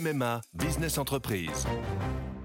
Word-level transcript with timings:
MMA 0.00 0.40
Business 0.54 0.96
Entreprise. 0.96 1.66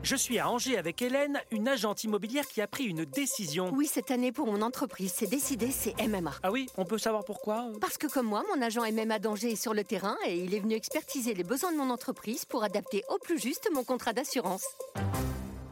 Je 0.04 0.16
suis 0.16 0.40
à 0.40 0.50
Angers 0.50 0.78
avec 0.78 1.02
Hélène, 1.02 1.40
une 1.52 1.68
agente 1.68 2.04
immobilière 2.04 2.46
qui 2.48 2.62
a 2.62 2.68
pris 2.68 2.84
une 2.84 3.06
décision. 3.06 3.72
Oui, 3.74 3.90
cette 3.92 4.12
année 4.12 4.32
pour 4.32 4.46
mon 4.48 4.62
entreprise, 4.62 5.14
c'est 5.16 5.30
décidé, 5.30 5.70
c'est 5.72 5.96
MMA. 6.06 6.34
Ah 6.44 6.52
oui, 6.52 6.68
on 6.78 6.86
peut 6.86 6.98
savoir 6.98 7.24
pourquoi? 7.24 7.68
Parce 7.80 7.98
que 7.98 8.08
comme 8.08 8.28
moi, 8.28 8.44
mon 8.54 8.62
agent 8.62 8.82
MMA 8.92 9.20
d'Angers 9.20 9.54
est 9.54 9.62
sur 9.62 9.74
le 9.74 9.84
terrain 9.84 10.18
et 10.28 10.38
il 10.38 10.54
est 10.54 10.60
venu 10.60 10.76
expertiser 10.76 11.34
les 11.34 11.44
besoins 11.44 11.72
de 11.72 11.78
mon 11.78 11.90
entreprise 11.90 12.46
pour 12.46 12.64
adapter 12.64 13.04
au 13.10 13.18
plus 13.24 13.40
juste 13.40 13.70
mon 13.74 13.84
contrat 13.84 14.14
d'assurance. 14.14 14.66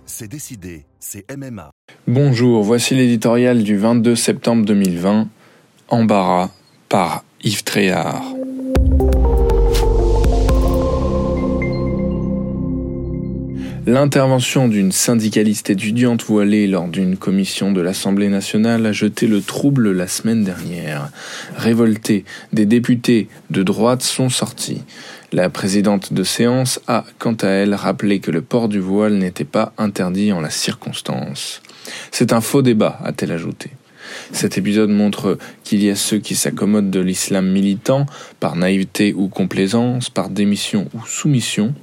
C'est 0.05 0.27
décidé, 0.27 0.85
c'est 0.99 1.25
MMA. 1.35 1.71
Bonjour, 2.07 2.63
voici 2.63 2.95
l'éditorial 2.95 3.61
du 3.63 3.77
22 3.77 4.15
septembre 4.15 4.65
2020, 4.65 5.27
Embarras 5.89 6.49
par 6.87 7.23
Yves 7.43 7.63
Tréhard. 7.63 8.23
L'intervention 13.85 14.69
d'une 14.69 14.93
syndicaliste 14.93 15.69
étudiante 15.69 16.23
voilée 16.23 16.67
lors 16.67 16.87
d'une 16.87 17.17
commission 17.17 17.73
de 17.73 17.81
l'Assemblée 17.81 18.29
nationale 18.29 18.85
a 18.85 18.93
jeté 18.93 19.27
le 19.27 19.41
trouble 19.41 19.91
la 19.91 20.07
semaine 20.07 20.45
dernière. 20.45 21.09
Révoltés, 21.57 22.23
des 22.53 22.65
députés 22.65 23.27
de 23.49 23.61
droite 23.61 24.01
sont 24.01 24.29
sortis. 24.29 24.83
La 25.33 25.49
présidente 25.49 26.13
de 26.13 26.23
séance 26.23 26.79
a, 26.87 27.03
quant 27.19 27.35
à 27.41 27.47
elle, 27.47 27.73
rappelé 27.73 28.19
que 28.19 28.31
le 28.31 28.41
port 28.41 28.69
du 28.69 28.79
voile 28.79 29.15
n'était 29.15 29.43
pas 29.43 29.73
interdit 29.77 30.31
en 30.31 30.39
la 30.39 30.49
circonstance. 30.49 31.61
C'est 32.11 32.31
un 32.31 32.39
faux 32.39 32.61
débat, 32.61 32.99
a-t-elle 33.03 33.33
ajouté. 33.33 33.71
Cet 34.31 34.57
épisode 34.57 34.91
montre 34.91 35.37
qu'il 35.65 35.83
y 35.83 35.89
a 35.89 35.95
ceux 35.95 36.19
qui 36.19 36.35
s'accommodent 36.35 36.89
de 36.89 37.01
l'islam 37.01 37.51
militant 37.51 38.05
par 38.39 38.55
naïveté 38.55 39.13
ou 39.13 39.27
complaisance, 39.27 40.09
par 40.09 40.29
démission 40.29 40.87
ou 40.93 41.05
soumission, 41.05 41.73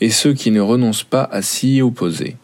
et 0.00 0.10
ceux 0.10 0.34
qui 0.34 0.50
ne 0.50 0.60
renoncent 0.60 1.04
pas 1.04 1.28
à 1.30 1.42
s'y 1.42 1.82
opposer. 1.82 2.36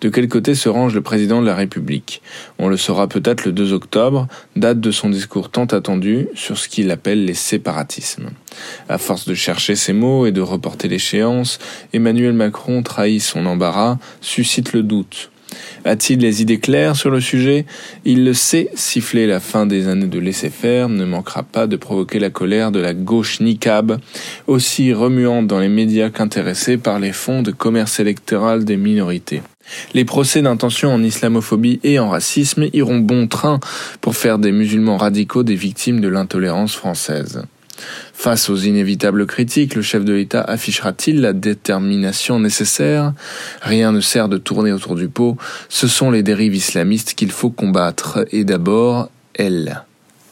De 0.00 0.08
quel 0.08 0.28
côté 0.28 0.54
se 0.54 0.68
range 0.68 0.94
le 0.94 1.02
président 1.02 1.40
de 1.40 1.46
la 1.46 1.54
République? 1.54 2.22
On 2.58 2.68
le 2.68 2.76
saura 2.76 3.08
peut-être 3.08 3.44
le 3.44 3.52
2 3.52 3.72
octobre, 3.72 4.26
date 4.54 4.80
de 4.80 4.90
son 4.90 5.10
discours 5.10 5.50
tant 5.50 5.66
attendu 5.66 6.28
sur 6.34 6.56
ce 6.56 6.68
qu'il 6.68 6.90
appelle 6.90 7.24
les 7.24 7.34
séparatismes. 7.34 8.30
À 8.88 8.98
force 8.98 9.26
de 9.26 9.34
chercher 9.34 9.74
ses 9.74 9.92
mots 9.92 10.26
et 10.26 10.32
de 10.32 10.40
reporter 10.40 10.88
l'échéance, 10.88 11.58
Emmanuel 11.92 12.32
Macron 12.32 12.82
trahit 12.82 13.20
son 13.20 13.46
embarras, 13.46 13.98
suscite 14.20 14.72
le 14.72 14.82
doute. 14.82 15.30
A-t-il 15.84 16.20
les 16.20 16.42
idées 16.42 16.58
claires 16.58 16.96
sur 16.96 17.10
le 17.10 17.20
sujet? 17.20 17.66
Il 18.04 18.24
le 18.24 18.34
sait, 18.34 18.70
siffler 18.74 19.26
la 19.26 19.40
fin 19.40 19.66
des 19.66 19.88
années 19.88 20.06
de 20.06 20.18
laisser-faire 20.18 20.88
ne 20.88 21.04
manquera 21.04 21.42
pas 21.42 21.66
de 21.66 21.76
provoquer 21.76 22.18
la 22.18 22.30
colère 22.30 22.72
de 22.72 22.80
la 22.80 22.94
gauche 22.94 23.40
niqab, 23.40 23.98
aussi 24.46 24.92
remuante 24.92 25.46
dans 25.46 25.60
les 25.60 25.68
médias 25.68 26.10
qu'intéressée 26.10 26.76
par 26.76 26.98
les 26.98 27.12
fonds 27.12 27.42
de 27.42 27.50
commerce 27.50 28.00
électoral 28.00 28.64
des 28.64 28.76
minorités. 28.76 29.42
Les 29.94 30.04
procès 30.04 30.42
d'intention 30.42 30.92
en 30.92 31.02
islamophobie 31.02 31.80
et 31.82 31.98
en 31.98 32.10
racisme 32.10 32.68
iront 32.72 32.98
bon 32.98 33.26
train 33.26 33.58
pour 34.00 34.16
faire 34.16 34.38
des 34.38 34.52
musulmans 34.52 34.96
radicaux 34.96 35.42
des 35.42 35.56
victimes 35.56 36.00
de 36.00 36.08
l'intolérance 36.08 36.74
française. 36.74 37.42
Face 38.12 38.48
aux 38.50 38.56
inévitables 38.56 39.26
critiques, 39.26 39.74
le 39.74 39.82
chef 39.82 40.04
de 40.04 40.12
l'État 40.12 40.42
affichera-t-il 40.42 41.20
la 41.20 41.32
détermination 41.32 42.40
nécessaire? 42.40 43.12
Rien 43.62 43.92
ne 43.92 44.00
sert 44.00 44.28
de 44.28 44.38
tourner 44.38 44.72
autour 44.72 44.94
du 44.94 45.08
pot, 45.08 45.36
ce 45.68 45.88
sont 45.88 46.10
les 46.10 46.22
dérives 46.22 46.54
islamistes 46.54 47.14
qu'il 47.14 47.30
faut 47.30 47.50
combattre, 47.50 48.24
et 48.32 48.44
d'abord 48.44 49.10
elles. 49.34 49.82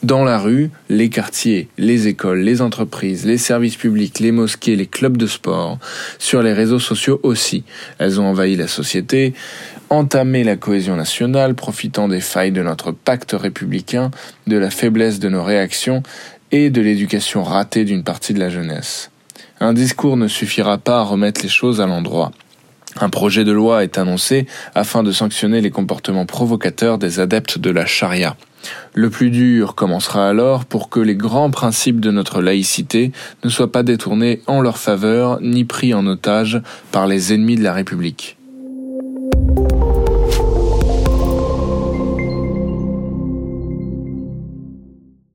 Dans 0.03 0.23
la 0.23 0.37
rue, 0.37 0.69
les 0.87 1.09
quartiers, 1.09 1.67
les 1.79 2.07
écoles, 2.07 2.41
les 2.41 2.61
entreprises, 2.61 3.25
les 3.25 3.39
services 3.39 3.75
publics, 3.75 4.19
les 4.19 4.31
mosquées, 4.31 4.75
les 4.75 4.85
clubs 4.85 5.17
de 5.17 5.25
sport, 5.25 5.79
sur 6.19 6.43
les 6.43 6.53
réseaux 6.53 6.77
sociaux 6.77 7.19
aussi. 7.23 7.63
Elles 7.97 8.21
ont 8.21 8.25
envahi 8.25 8.55
la 8.55 8.67
société, 8.67 9.33
entamé 9.89 10.43
la 10.43 10.57
cohésion 10.57 10.95
nationale, 10.95 11.55
profitant 11.55 12.07
des 12.07 12.19
failles 12.19 12.51
de 12.51 12.61
notre 12.61 12.91
pacte 12.91 13.31
républicain, 13.31 14.11
de 14.45 14.57
la 14.57 14.69
faiblesse 14.69 15.19
de 15.19 15.29
nos 15.29 15.43
réactions 15.43 16.03
et 16.51 16.69
de 16.69 16.81
l'éducation 16.81 17.43
ratée 17.43 17.85
d'une 17.85 18.03
partie 18.03 18.33
de 18.33 18.39
la 18.39 18.49
jeunesse. 18.49 19.11
Un 19.59 19.73
discours 19.73 20.17
ne 20.17 20.27
suffira 20.27 20.77
pas 20.77 20.99
à 20.99 21.03
remettre 21.03 21.41
les 21.41 21.49
choses 21.49 21.81
à 21.81 21.87
l'endroit. 21.87 22.31
Un 22.99 23.09
projet 23.09 23.43
de 23.43 23.51
loi 23.51 23.83
est 23.83 23.97
annoncé 23.97 24.47
afin 24.73 25.03
de 25.03 25.11
sanctionner 25.11 25.59
les 25.59 25.71
comportements 25.71 26.25
provocateurs 26.25 26.97
des 26.97 27.19
adeptes 27.19 27.57
de 27.57 27.69
la 27.69 27.85
charia. 27.85 28.37
Le 28.93 29.09
plus 29.09 29.29
dur 29.29 29.75
commencera 29.75 30.29
alors 30.29 30.65
pour 30.65 30.89
que 30.89 30.99
les 30.99 31.15
grands 31.15 31.51
principes 31.51 31.99
de 31.99 32.11
notre 32.11 32.41
laïcité 32.41 33.11
ne 33.43 33.49
soient 33.49 33.71
pas 33.71 33.83
détournés 33.83 34.41
en 34.47 34.61
leur 34.61 34.77
faveur 34.77 35.39
ni 35.41 35.65
pris 35.65 35.93
en 35.93 36.07
otage 36.07 36.61
par 36.91 37.05
les 37.05 37.33
ennemis 37.33 37.57
de 37.57 37.63
la 37.63 37.73
République. 37.73 38.34